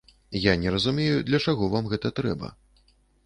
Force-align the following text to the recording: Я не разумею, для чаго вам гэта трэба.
Я 0.43 0.53
не 0.61 0.71
разумею, 0.75 1.19
для 1.27 1.41
чаго 1.47 1.69
вам 1.75 1.91
гэта 1.93 2.13
трэба. 2.21 2.53